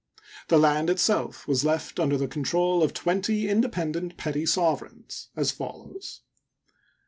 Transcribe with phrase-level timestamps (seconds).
[0.47, 6.21] The land itself was left under the control of twenty independent petty sovereigns, as follows:
[6.65, 6.73] 1.